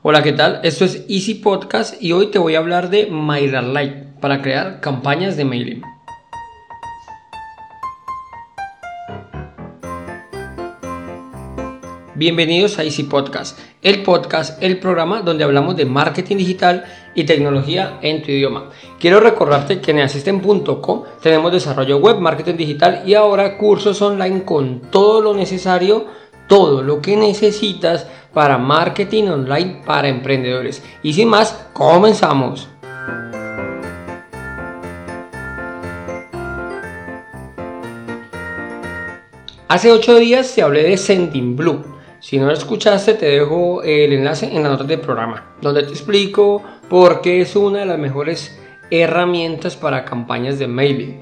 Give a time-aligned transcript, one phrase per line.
[0.00, 0.60] Hola, ¿qué tal?
[0.62, 5.36] Esto es Easy Podcast y hoy te voy a hablar de MailerLite para crear campañas
[5.36, 5.82] de mailing.
[12.14, 16.84] Bienvenidos a Easy Podcast, el podcast, el programa donde hablamos de marketing digital
[17.16, 18.70] y tecnología en tu idioma.
[19.00, 24.80] Quiero recordarte que en asisten.com tenemos desarrollo web, marketing digital y ahora cursos online con
[24.92, 26.06] todo lo necesario,
[26.46, 30.82] todo lo que necesitas para marketing online para emprendedores.
[31.02, 32.68] Y sin más, comenzamos.
[39.68, 41.84] Hace 8 días te hablé de Sending Blue.
[42.20, 45.90] Si no lo escuchaste, te dejo el enlace en la nota del programa, donde te
[45.90, 48.58] explico por qué es una de las mejores
[48.90, 51.20] herramientas para campañas de mailing.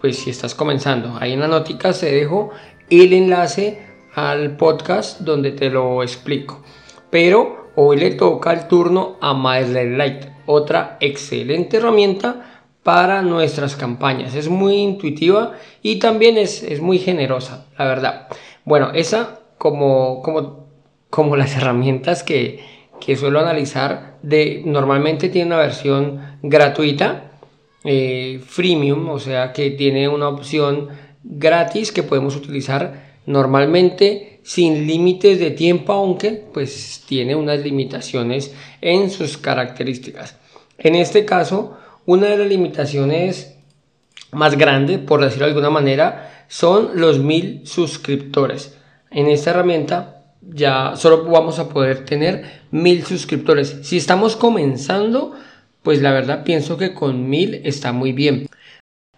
[0.00, 2.50] Pues si estás comenzando, ahí en la notica te dejo
[2.88, 3.87] el enlace
[4.18, 6.62] al podcast donde te lo explico.
[7.10, 14.34] Pero hoy le toca el turno a MailerLite, otra excelente herramienta para nuestras campañas.
[14.34, 15.52] Es muy intuitiva
[15.82, 18.28] y también es, es muy generosa, la verdad.
[18.64, 20.66] Bueno, esa como, como,
[21.10, 22.60] como las herramientas que,
[23.00, 27.32] que suelo analizar, de, normalmente tiene una versión gratuita,
[27.84, 30.88] eh, freemium, o sea que tiene una opción
[31.22, 39.10] gratis que podemos utilizar normalmente sin límites de tiempo, aunque pues tiene unas limitaciones en
[39.10, 40.36] sus características.
[40.78, 43.54] En este caso, una de las limitaciones
[44.32, 48.78] más grandes, por decirlo de alguna manera, son los mil suscriptores.
[49.10, 53.80] En esta herramienta ya solo vamos a poder tener mil suscriptores.
[53.82, 55.34] Si estamos comenzando,
[55.82, 58.48] pues la verdad pienso que con mil está muy bien.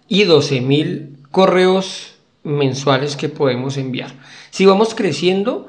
[0.08, 4.11] Y 12 mil correos mensuales que podemos enviar.
[4.51, 5.69] Si vamos creciendo,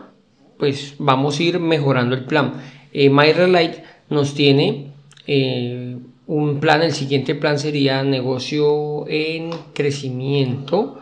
[0.57, 2.53] pues vamos a ir mejorando el plan.
[2.93, 3.77] Eh, MyRelight
[4.09, 4.91] nos tiene
[5.27, 10.99] eh, un plan, el siguiente plan sería negocio en crecimiento.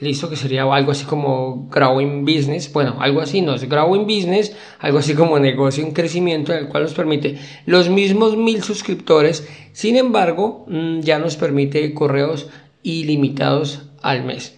[0.00, 2.72] Listo, que sería algo así como growing business.
[2.72, 6.84] Bueno, algo así no es growing business, algo así como negocio en crecimiento, el cual
[6.84, 9.48] nos permite los mismos mil suscriptores.
[9.72, 12.48] Sin embargo, mm, ya nos permite correos
[12.84, 14.57] ilimitados al mes.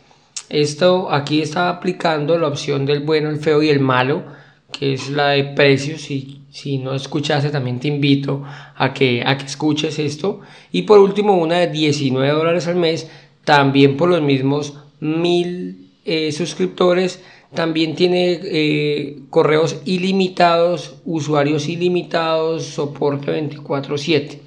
[0.50, 4.24] Esto aquí está aplicando la opción del bueno, el feo y el malo,
[4.72, 6.02] que es la de precios.
[6.02, 8.42] Si, si no escuchaste, también te invito
[8.76, 10.40] a que, a que escuches esto.
[10.72, 13.08] Y por último, una de 19 dólares al mes,
[13.44, 17.22] también por los mismos mil eh, suscriptores.
[17.54, 24.40] También tiene eh, correos ilimitados, usuarios ilimitados, soporte 24/7.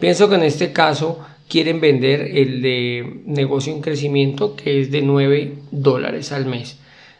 [0.00, 5.02] Pienso que en este caso quieren vender el de negocio en crecimiento que es de
[5.02, 6.78] 9 dólares al mes.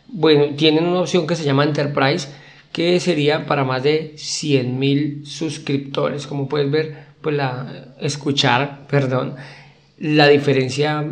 [0.08, 2.28] Bueno, tienen una opción que se llama Enterprise
[2.72, 6.26] que sería para más de 100 mil suscriptores.
[6.26, 9.36] Como puedes ver, pues la escuchar, perdón,
[9.98, 11.06] la diferencia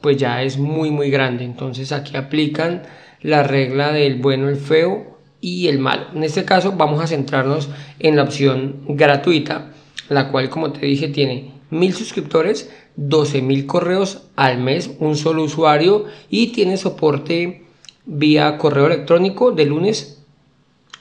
[0.00, 1.44] pues ya es muy muy grande.
[1.44, 2.82] Entonces aquí aplican
[3.20, 6.06] la regla del bueno, el feo y el malo.
[6.14, 7.68] En este caso vamos a centrarnos
[7.98, 9.72] en la opción gratuita,
[10.08, 15.42] la cual como te dije tiene mil suscriptores, 12 mil correos al mes, un solo
[15.44, 17.64] usuario y tiene soporte
[18.04, 20.22] vía correo electrónico de lunes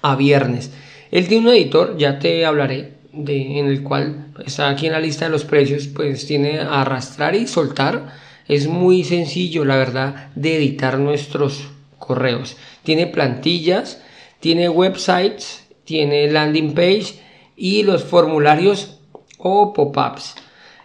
[0.02, 0.72] a viernes.
[1.12, 5.00] Él tiene un editor, ya te hablaré, de, en el cual está aquí en la
[5.00, 8.14] lista de los precios, pues tiene arrastrar y soltar.
[8.48, 11.68] Es muy sencillo, la verdad, de editar nuestros
[11.98, 12.58] correos.
[12.84, 14.02] Tiene plantillas,
[14.40, 17.20] tiene websites, tiene landing page
[17.56, 19.00] y los formularios
[19.38, 20.36] o pop-ups.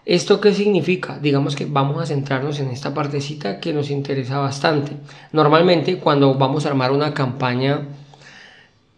[0.04, 1.20] ¿Esto qué significa?
[1.20, 4.92] Digamos que vamos a centrarnos en esta partecita que nos interesa bastante.
[5.30, 7.86] Normalmente cuando vamos a armar una campaña,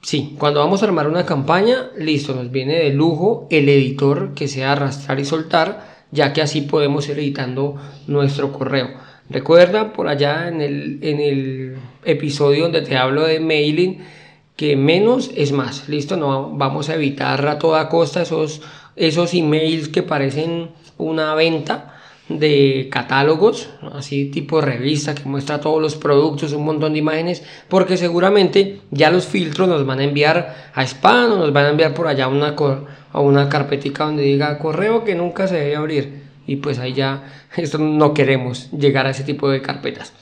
[0.00, 4.48] sí, cuando vamos a armar una campaña, listo, nos viene de lujo el editor que
[4.48, 7.76] sea arrastrar y soltar, ya que así podemos ir editando
[8.06, 8.88] nuestro correo.
[9.28, 11.76] Recuerda por allá en el, en el
[12.06, 14.02] episodio donde te hablo de mailing
[14.56, 18.62] que menos es más, listo, no vamos a evitar a toda costa esos,
[18.96, 21.94] esos emails que parecen una venta
[22.28, 27.96] de catálogos, así tipo revista que muestra todos los productos, un montón de imágenes, porque
[27.96, 31.92] seguramente ya los filtros nos van a enviar a spam o nos van a enviar
[31.92, 32.54] por allá una,
[33.12, 36.24] a una carpetica donde diga correo que nunca se debe abrir.
[36.46, 37.24] Y pues ahí ya
[37.56, 40.12] esto no queremos llegar a ese tipo de carpetas.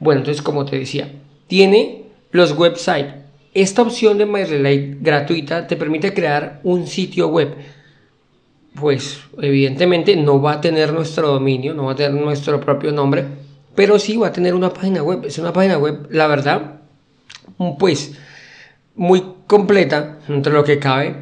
[0.00, 1.10] Bueno, entonces como te decía,
[1.46, 3.14] tiene los websites.
[3.54, 7.54] Esta opción de MyRelate gratuita te permite crear un sitio web
[8.78, 13.24] pues evidentemente no va a tener nuestro dominio, no va a tener nuestro propio nombre,
[13.74, 15.24] pero sí va a tener una página web.
[15.24, 16.80] Es una página web, la verdad,
[17.78, 18.14] pues
[18.94, 21.16] muy completa entre lo que cabe.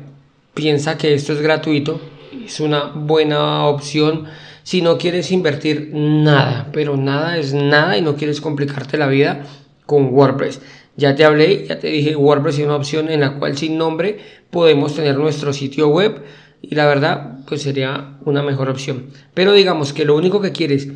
[0.54, 2.00] piensa que esto es gratuito,
[2.44, 4.26] es una buena opción
[4.62, 9.44] si no quieres invertir nada, pero nada es nada y no quieres complicarte la vida
[9.86, 10.60] con WordPress.
[10.96, 14.18] Ya te hablé, ya te dije, WordPress es una opción en la cual sin nombre
[14.50, 16.22] podemos tener nuestro sitio web
[16.62, 19.10] y la verdad pues sería una mejor opción.
[19.34, 20.88] Pero digamos que lo único que quieres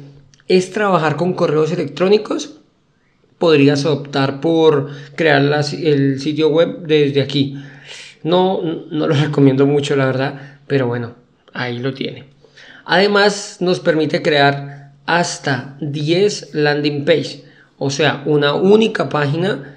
[0.48, 2.60] es trabajar con correos electrónicos,
[3.38, 5.42] podrías optar por crear
[5.82, 7.56] el sitio web desde aquí.
[8.22, 11.14] No, no lo recomiendo mucho, la verdad, pero bueno,
[11.52, 12.24] ahí lo tiene.
[12.84, 17.44] Además, nos permite crear hasta 10 landing page,
[17.78, 19.76] o sea, una única página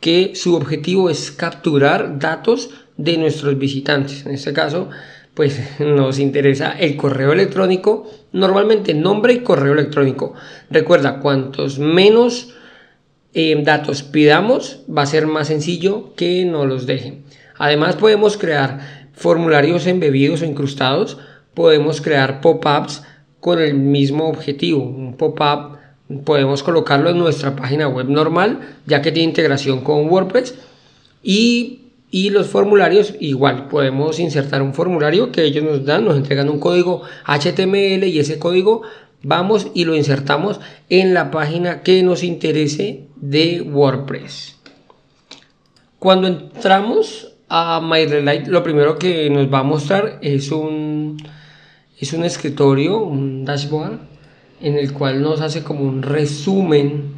[0.00, 2.70] que su objetivo es capturar datos
[3.02, 4.26] de nuestros visitantes.
[4.26, 4.88] En este caso,
[5.34, 10.34] pues nos interesa el correo electrónico, normalmente nombre y correo electrónico.
[10.70, 12.54] Recuerda, cuantos menos
[13.32, 17.24] eh, datos pidamos, va a ser más sencillo que nos los dejen.
[17.56, 21.18] Además, podemos crear formularios embebidos o incrustados,
[21.54, 23.02] podemos crear pop-ups
[23.38, 24.82] con el mismo objetivo.
[24.82, 25.78] Un pop-up
[26.24, 30.54] podemos colocarlo en nuestra página web normal, ya que tiene integración con WordPress.
[31.22, 31.79] Y,
[32.12, 37.02] los formularios, igual, podemos insertar un formulario que ellos nos dan, nos entregan un código
[37.24, 38.82] HTML y ese código
[39.22, 44.56] vamos y lo insertamos en la página que nos interese de WordPress.
[45.98, 51.18] Cuando entramos a MyRelight, lo primero que nos va a mostrar es un,
[51.98, 53.98] es un escritorio, un dashboard
[54.60, 57.12] en el cual nos hace como un resumen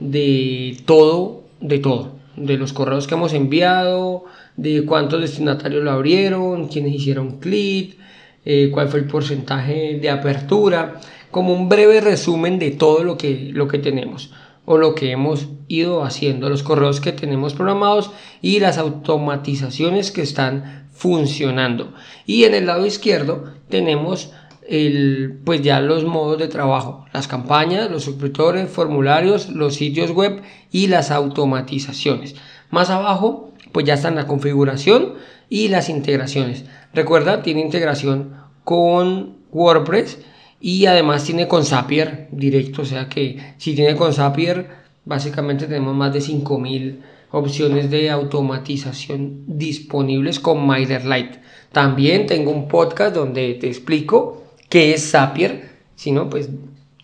[0.00, 4.24] de todo, de todo, de los correos que hemos enviado,
[4.56, 7.96] de cuántos destinatarios lo abrieron, quiénes hicieron clic,
[8.44, 11.00] eh, cuál fue el porcentaje de apertura,
[11.30, 14.32] como un breve resumen de todo lo que, lo que tenemos
[14.66, 18.10] o lo que hemos ido haciendo, los correos que tenemos programados
[18.40, 21.92] y las automatizaciones que están funcionando.
[22.24, 24.32] Y en el lado izquierdo tenemos
[24.68, 30.42] el, pues ya los modos de trabajo, las campañas, los suscriptores, formularios, los sitios web
[30.70, 32.34] y las automatizaciones.
[32.70, 35.14] Más abajo, pues ya están la configuración
[35.48, 36.64] y las integraciones.
[36.92, 38.34] Recuerda, tiene integración
[38.64, 40.18] con WordPress
[40.60, 44.68] y además tiene con Zapier directo, o sea que si tiene con Zapier,
[45.04, 51.40] básicamente tenemos más de 5000 opciones de automatización disponibles con MailerLite.
[51.72, 54.43] También tengo un podcast donde te explico
[54.74, 56.50] qué es Zapier, si no, pues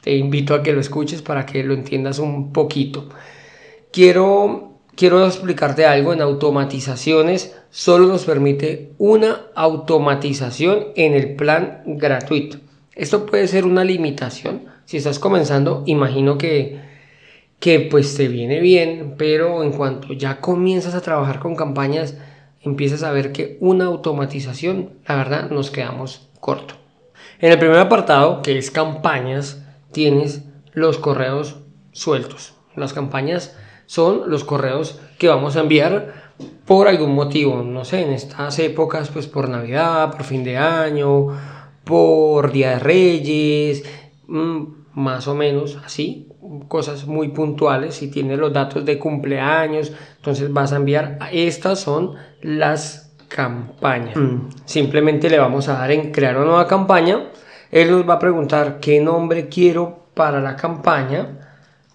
[0.00, 3.08] te invito a que lo escuches para que lo entiendas un poquito.
[3.92, 12.58] Quiero, quiero explicarte algo en automatizaciones, solo nos permite una automatización en el plan gratuito.
[12.96, 14.64] Esto puede ser una limitación.
[14.84, 16.80] Si estás comenzando, imagino que,
[17.60, 22.16] que pues te viene bien, pero en cuanto ya comienzas a trabajar con campañas,
[22.62, 26.79] empiezas a ver que una automatización, la verdad, nos quedamos corto.
[27.40, 30.44] En el primer apartado, que es campañas, tienes
[30.74, 31.56] los correos
[31.90, 32.52] sueltos.
[32.76, 33.56] Las campañas
[33.86, 36.34] son los correos que vamos a enviar
[36.66, 41.28] por algún motivo, no sé, en estas épocas, pues por Navidad, por fin de año,
[41.82, 43.84] por Día de Reyes,
[44.26, 46.28] mm, más o menos así,
[46.68, 47.94] cosas muy puntuales.
[47.94, 54.12] Si tienes los datos de cumpleaños, entonces vas a enviar, estas son las campaña.
[54.14, 54.50] Mm.
[54.66, 57.30] Simplemente le vamos a dar en crear una nueva campaña.
[57.70, 61.38] Él nos va a preguntar qué nombre quiero para la campaña.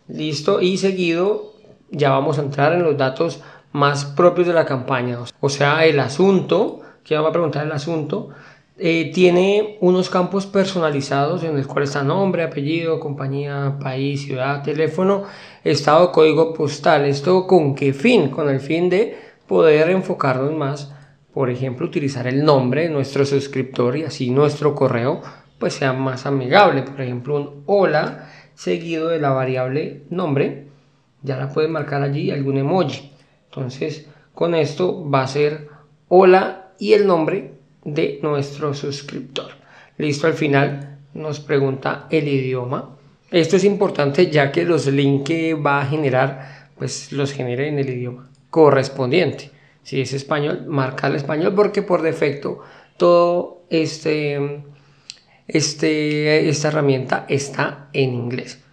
[0.07, 0.61] Listo.
[0.61, 1.53] Y seguido
[1.91, 5.19] ya vamos a entrar en los datos más propios de la campaña.
[5.41, 8.29] O sea, el asunto, que va a preguntar el asunto,
[8.77, 15.23] eh, tiene unos campos personalizados en el cual está nombre, apellido, compañía, país, ciudad, teléfono,
[15.63, 17.05] estado, código postal.
[17.05, 18.29] ¿Esto con qué fin?
[18.29, 20.94] Con el fin de poder enfocarnos más
[21.35, 25.21] por ejemplo, utilizar el nombre de nuestro suscriptor y así nuestro correo
[25.59, 26.83] pues sea más amigable.
[26.83, 30.67] Por ejemplo, un hola seguido de la variable nombre,
[31.23, 33.11] ya la pueden marcar allí algún emoji.
[33.49, 35.67] Entonces, con esto va a ser
[36.07, 37.51] hola y el nombre
[37.83, 39.51] de nuestro suscriptor.
[39.97, 42.95] Listo, al final nos pregunta el idioma.
[43.29, 47.79] Esto es importante ya que los links que va a generar, pues los genere en
[47.79, 49.51] el idioma correspondiente.
[49.85, 52.61] Si es español, marca el español porque por defecto
[52.97, 54.63] todo este,
[55.47, 58.63] este, esta herramienta está en inglés.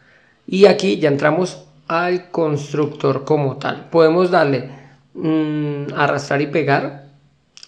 [0.46, 3.90] Y aquí ya entramos al constructor como tal.
[3.90, 4.70] Podemos darle
[5.12, 7.10] mm, arrastrar y pegar.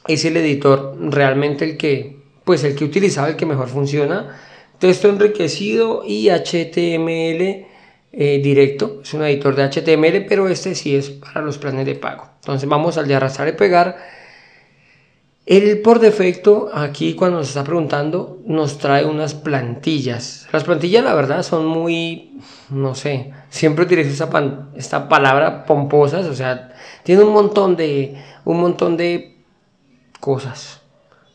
[0.08, 4.40] Es el editor realmente el que, pues el que utilizaba, el que mejor funciona.
[4.78, 7.73] Texto enriquecido y HTML
[8.16, 11.96] eh, directo, es un editor de HTML, pero este sí es para los planes de
[11.96, 12.28] pago.
[12.36, 13.96] Entonces vamos al de arrastrar y pegar
[15.46, 20.46] Él por defecto, aquí cuando nos está preguntando, nos trae unas plantillas.
[20.52, 22.38] Las plantillas, la verdad, son muy,
[22.70, 28.60] no sé, siempre utilizo esta, esta palabra pomposas, o sea, tiene un montón de, un
[28.60, 29.38] montón de
[30.20, 30.82] cosas.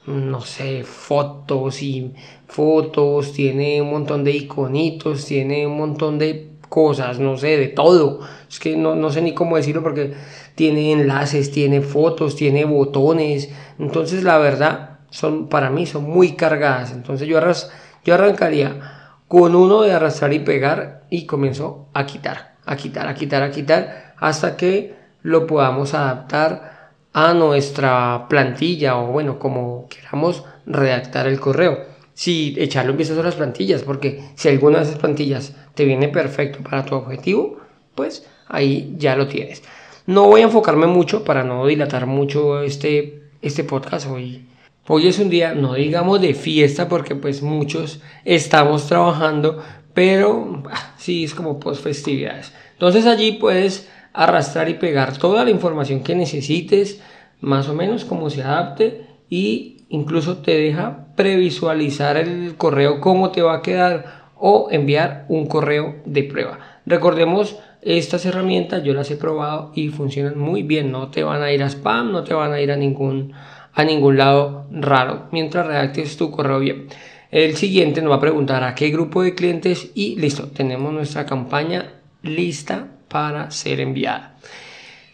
[0.07, 2.15] No sé, fotos y
[2.47, 8.21] fotos, tiene un montón de iconitos, tiene un montón de cosas, no sé, de todo.
[8.49, 10.13] Es que no, no sé ni cómo decirlo porque
[10.55, 13.49] tiene enlaces, tiene fotos, tiene botones.
[13.79, 16.91] Entonces la verdad, son, para mí son muy cargadas.
[16.91, 17.71] Entonces yo, arras,
[18.05, 23.13] yo arrancaría con uno de arrastrar y pegar y comienzo a quitar, a quitar, a
[23.13, 30.43] quitar, a quitar, hasta que lo podamos adaptar a nuestra plantilla o bueno, como queramos
[30.65, 31.98] redactar el correo.
[32.19, 36.59] Si echarlo empiezas a las plantillas, porque si alguna de esas plantillas te viene perfecto
[36.61, 37.59] para tu objetivo,
[37.95, 39.63] pues ahí ya lo tienes.
[40.05, 44.45] No voy a enfocarme mucho para no dilatar mucho este, este podcast hoy.
[44.85, 50.95] Hoy es un día, no digamos de fiesta, porque pues muchos estamos trabajando, pero ah,
[50.97, 52.51] sí es como post festividades.
[52.73, 56.99] Entonces allí puedes arrastrar y pegar toda la información que necesites,
[57.39, 63.41] más o menos como se adapte y incluso te deja previsualizar el correo cómo te
[63.41, 66.59] va a quedar o enviar un correo de prueba.
[66.85, 71.51] Recordemos estas herramientas yo las he probado y funcionan muy bien, no te van a
[71.51, 73.33] ir a spam, no te van a ir a ningún,
[73.73, 76.87] a ningún lado raro mientras redactes tu correo bien.
[77.31, 81.25] El siguiente nos va a preguntar a qué grupo de clientes y listo, tenemos nuestra
[81.25, 84.37] campaña lista para ser enviada.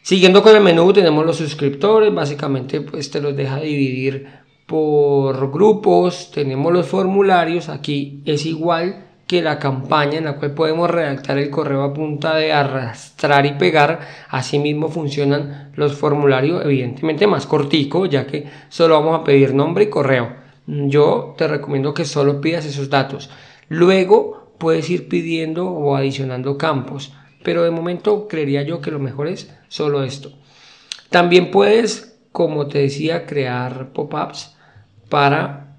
[0.04, 6.32] Siguiendo con el menú tenemos los suscriptores, básicamente pues te los deja dividir por grupos,
[6.32, 11.50] tenemos los formularios, aquí es igual que la campaña en la cual podemos redactar el
[11.50, 14.00] correo a punta de arrastrar y pegar.
[14.30, 19.90] Asimismo funcionan los formularios, evidentemente más cortico, ya que solo vamos a pedir nombre y
[19.90, 20.34] correo.
[20.68, 23.30] Yo te recomiendo que solo pidas esos datos.
[23.68, 29.28] Luego puedes ir pidiendo o adicionando campos, pero de momento creería yo que lo mejor
[29.28, 30.32] es solo esto.
[31.10, 34.55] También puedes, como te decía, crear pop-ups
[35.10, 35.78] para,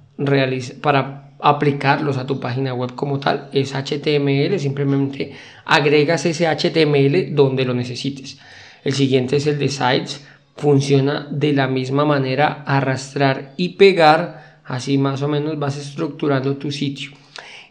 [0.81, 3.49] para aplicarlos a tu página web como tal.
[3.53, 5.33] Es HTML, simplemente
[5.65, 8.39] agregas ese HTML donde lo necesites.
[8.85, 10.25] El siguiente es el de sites.
[10.57, 14.61] Funciona de la misma manera, arrastrar y pegar.
[14.65, 17.11] Así más o menos vas estructurando tu sitio.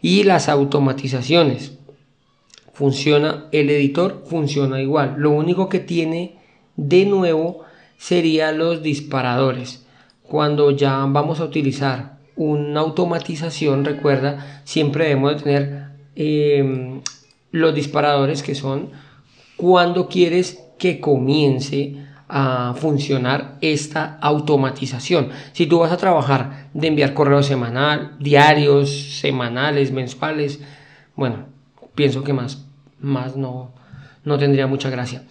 [0.02, 1.72] Y las automatizaciones.
[2.72, 5.14] Funciona, el editor funciona igual.
[5.16, 6.36] Lo único que tiene
[6.76, 7.64] de nuevo
[7.96, 9.85] sería los disparadores.
[10.28, 17.00] Cuando ya vamos a utilizar una automatización, recuerda, siempre debemos de tener em,
[17.50, 18.90] los disparadores que son
[19.56, 25.30] cuando quieres que comience a funcionar esta automatización.
[25.52, 30.60] Si tú vas a trabajar de enviar correos semanal, diarios, semanales, mensuales,
[31.14, 31.46] bueno,
[31.94, 32.66] pienso que más,
[33.00, 33.72] más no,
[34.24, 35.22] no tendría mucha gracia.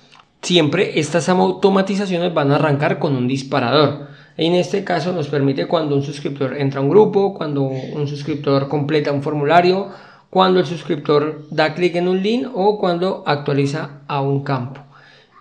[0.41, 4.07] Siempre estas automatizaciones van a arrancar con un disparador.
[4.37, 8.67] En este caso nos permite cuando un suscriptor entra a un grupo, cuando un suscriptor
[8.67, 9.89] completa un formulario,
[10.29, 14.81] cuando el suscriptor da clic en un link o cuando actualiza a un campo.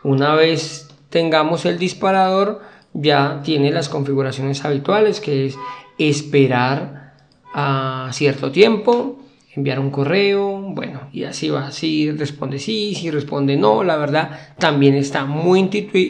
[0.05, 2.61] Una vez tengamos el disparador,
[2.93, 5.57] ya tiene las configuraciones habituales, que es
[5.99, 7.15] esperar
[7.53, 9.19] a cierto tiempo,
[9.57, 14.55] enviar un correo, bueno, y así va, si responde sí, si responde no, la verdad
[14.59, 15.59] también está muy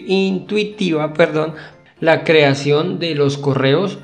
[0.07, 1.55] intuitiva, perdón,
[2.05, 3.97] la creación de los correos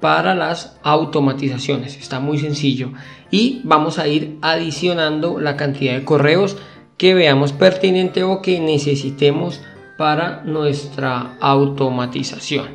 [0.00, 1.96] para las automatizaciones.
[1.96, 2.92] Está muy sencillo.
[3.32, 6.56] Y vamos a ir adicionando la cantidad de correos
[6.96, 9.60] que veamos pertinente o que necesitemos
[9.98, 12.68] para nuestra automatización.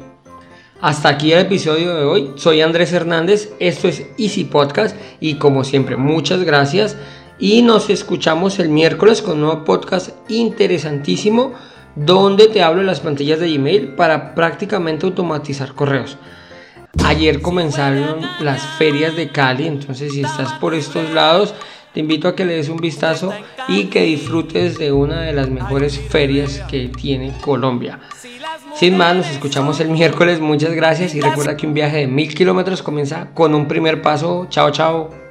[0.81, 2.31] Hasta aquí el episodio de hoy.
[2.35, 6.97] Soy Andrés Hernández, esto es Easy Podcast y como siempre muchas gracias
[7.39, 11.53] y nos escuchamos el miércoles con un nuevo podcast interesantísimo
[11.95, 16.17] donde te hablo las plantillas de Gmail para prácticamente automatizar correos.
[17.05, 21.53] Ayer comenzaron las ferias de Cali, entonces si estás por estos lados,
[21.93, 23.33] te invito a que le des un vistazo
[23.67, 27.99] y que disfrutes de una de las mejores ferias que tiene Colombia.
[28.75, 32.33] Sin más, nos escuchamos el miércoles, muchas gracias y recuerda que un viaje de mil
[32.33, 34.47] kilómetros comienza con un primer paso.
[34.49, 35.22] Chao, chao.